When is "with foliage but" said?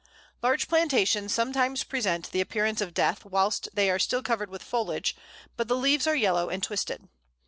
4.49-5.67